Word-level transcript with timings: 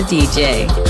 A 0.00 0.02
DJ. 0.02 0.89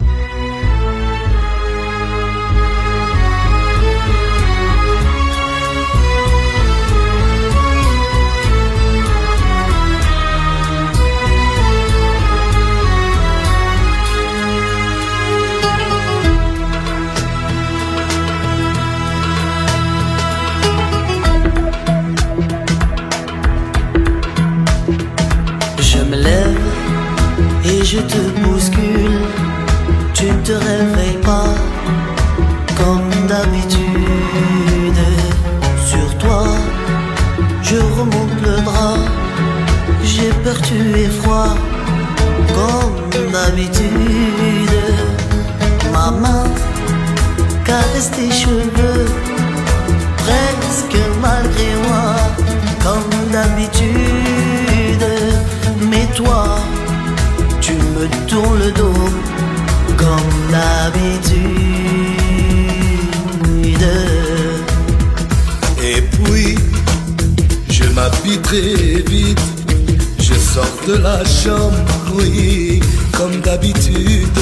de 70.91 70.97
la 70.97 71.23
chambre, 71.23 71.77
oui, 72.15 72.81
comme 73.17 73.39
d'habitude. 73.41 74.39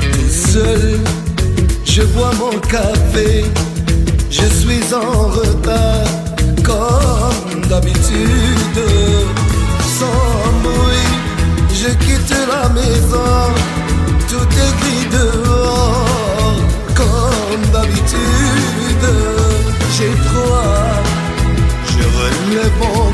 Tout 0.00 0.30
seul, 0.52 0.98
je 1.84 2.02
bois 2.02 2.32
mon 2.38 2.56
café, 2.60 3.44
je 4.30 4.46
suis 4.60 4.84
en 4.94 5.28
retard, 5.38 6.06
comme 6.62 7.60
d'habitude. 7.68 8.82
Sans 9.98 10.50
bruit, 10.62 11.16
je 11.80 11.88
quitte 12.04 12.34
la 12.54 12.68
maison, 12.68 13.34
tout 14.28 14.50
est 14.64 14.74
gris 14.80 15.08
dehors, 15.18 16.56
comme 16.94 17.64
d'habitude. 17.72 19.06
J'ai 19.96 20.12
froid, 20.28 21.02
je 21.92 22.02
relève 22.18 22.72
mon 22.80 23.09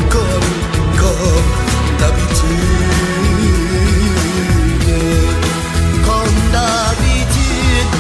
comme 6.04 6.37
d'habitude, 6.52 7.92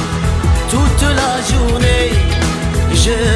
toute 0.70 1.02
la 1.02 1.34
journée, 1.50 2.10
je 2.92 3.35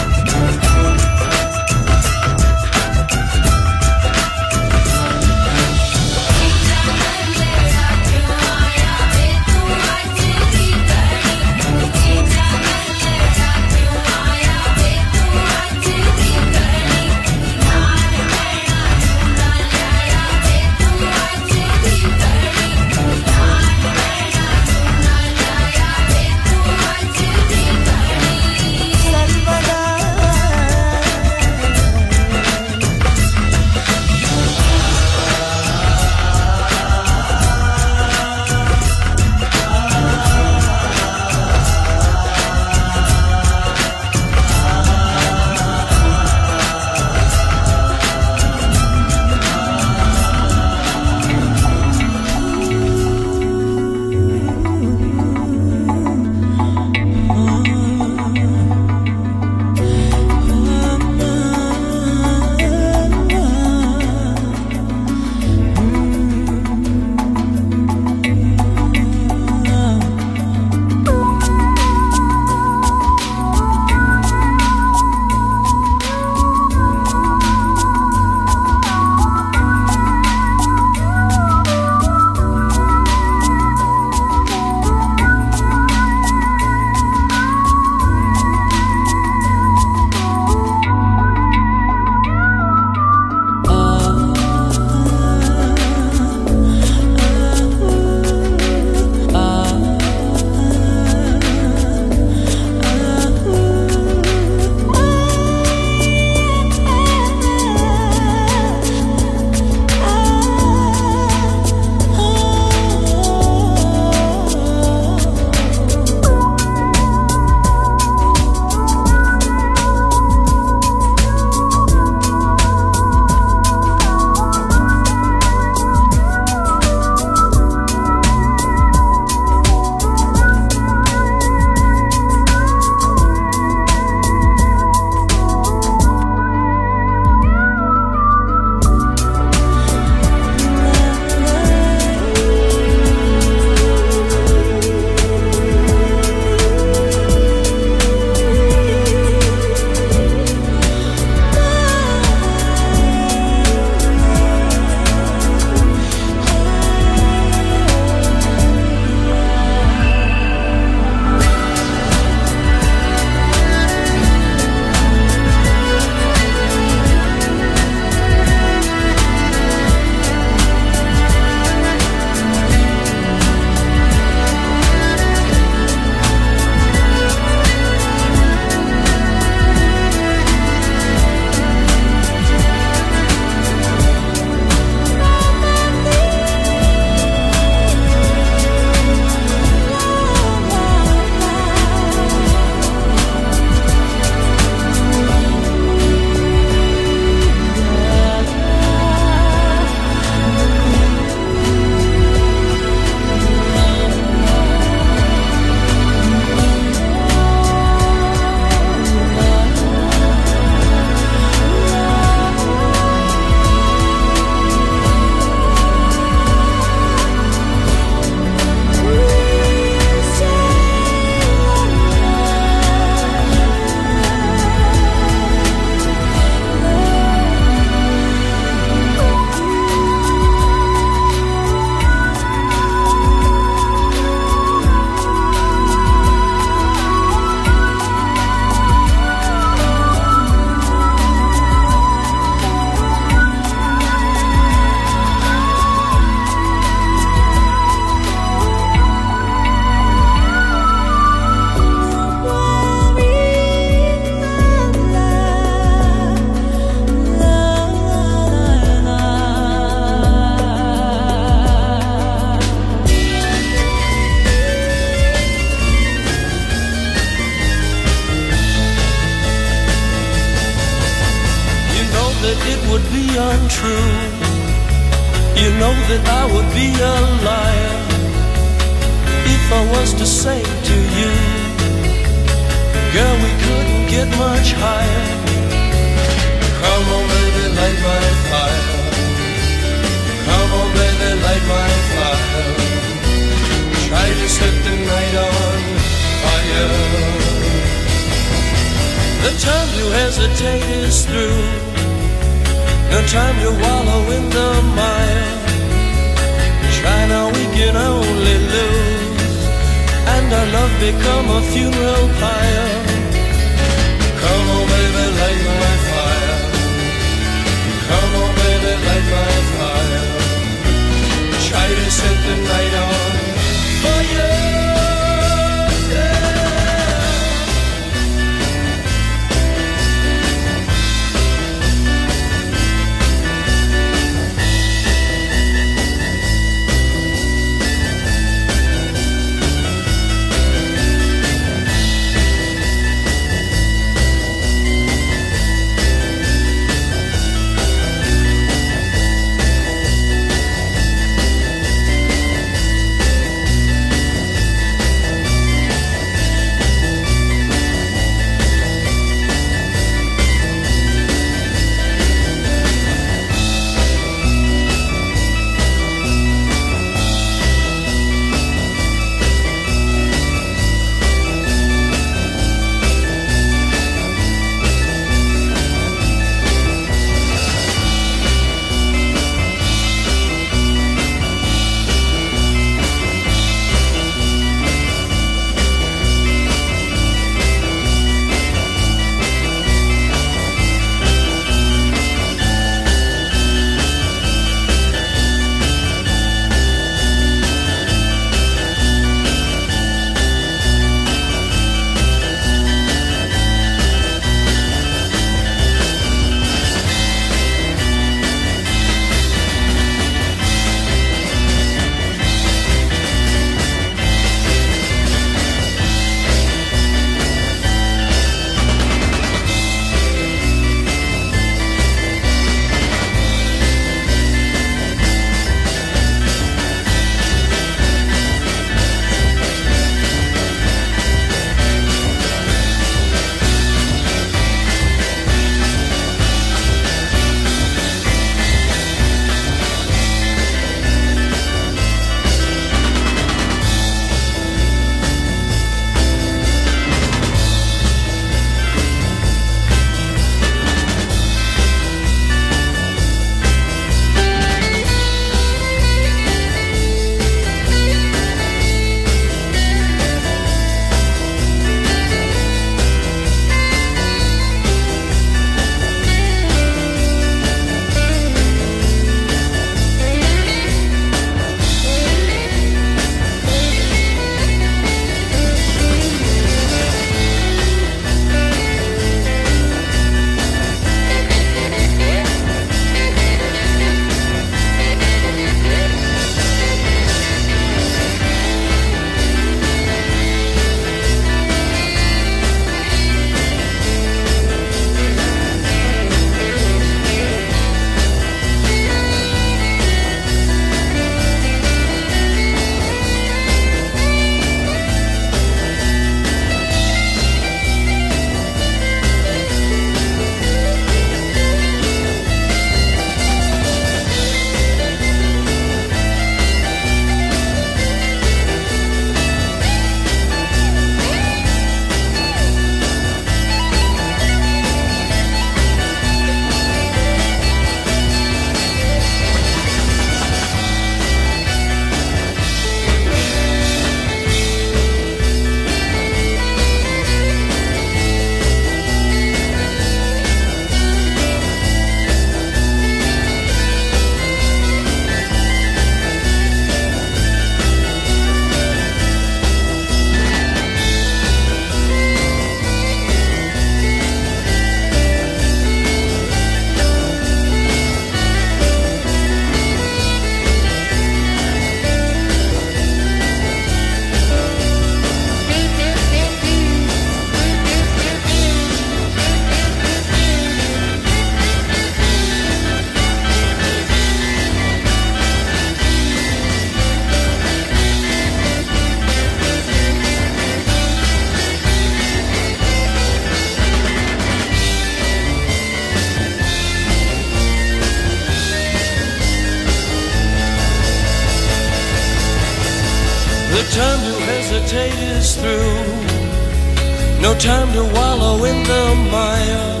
time 597.62 597.92
to 597.92 598.02
wallow 598.02 598.64
in 598.64 598.82
the 598.82 599.04
mire. 599.30 600.00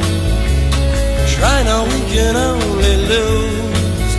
Try 1.28 1.62
now, 1.62 1.84
we 1.84 2.00
can 2.10 2.34
only 2.34 2.96
lose, 3.12 4.14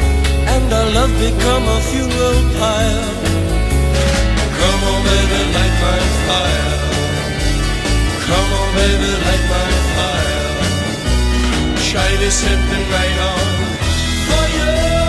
and 0.54 0.72
our 0.72 0.88
love 0.96 1.14
become 1.20 1.66
a 1.68 1.80
funeral 1.90 2.40
pyre. 2.58 3.04
Come 4.60 4.82
on, 4.92 5.00
baby, 5.10 5.42
light 5.56 5.76
my 5.84 6.00
fire. 6.28 6.76
Come 8.28 8.50
on, 8.60 8.70
baby, 8.80 9.12
light 9.28 9.46
my 9.54 9.70
fire. 9.96 10.48
Shine 11.88 12.20
this 12.24 12.40
heaven 12.48 12.84
right 12.96 13.18
on 13.30 13.48
fire. 14.30 15.03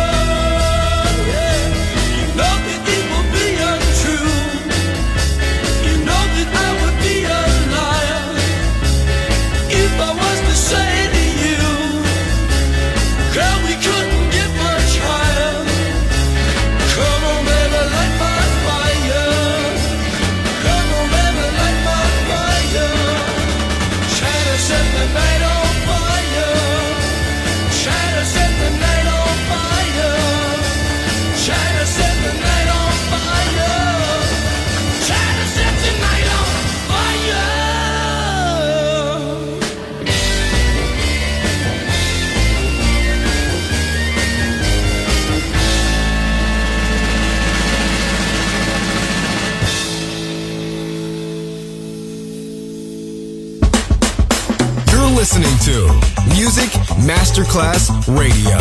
Masterclass 57.34 57.90
Radio, 58.06 58.58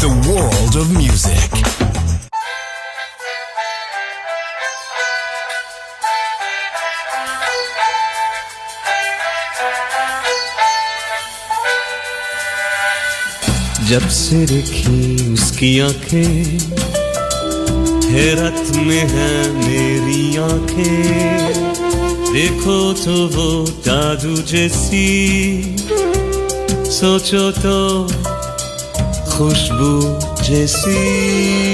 the 0.00 0.08
world 0.26 0.74
of 0.74 0.90
music. 0.90 1.50
जब 13.90 14.08
से 14.08 14.46
देखी 14.46 15.32
उसकी 15.32 15.78
आंखें 15.80 16.58
हैरत 18.08 18.76
में 18.76 19.04
है 19.12 19.36
मेरी 19.60 20.36
आंखें 20.48 21.52
देखो 22.32 22.92
तो 23.04 23.26
वो 23.36 23.66
जादू 23.84 24.36
जैसी 24.52 25.04
سوچو 27.00 27.52
تو 27.52 28.06
خوشبو 29.26 30.18
جسی. 30.42 31.73